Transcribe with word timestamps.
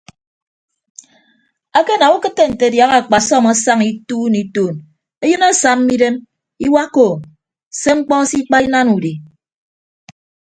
Akenam 1.77 2.13
ukịtte 2.17 2.43
nte 2.51 2.65
adiaha 2.69 2.95
akpasọm 3.01 3.45
asaña 3.51 3.85
ituun 3.93 4.33
ituun 4.43 4.75
eyịn 5.23 5.43
asamma 5.51 5.89
idem 5.95 6.15
iwakka 6.65 7.01
ou 7.09 7.15
se 7.81 7.91
mkpọ 7.97 8.15
se 8.29 8.35
ikpa 8.41 8.57
inana 8.65 8.91
udi. 8.97 9.13